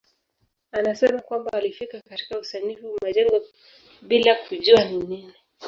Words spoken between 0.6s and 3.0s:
Anasema kwamba alifika katika usanifu